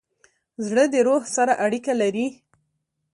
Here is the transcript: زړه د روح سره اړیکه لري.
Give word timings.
زړه 0.67 0.83
د 0.93 0.95
روح 1.07 1.23
سره 1.35 1.53
اړیکه 1.65 1.93
لري. 2.01 2.27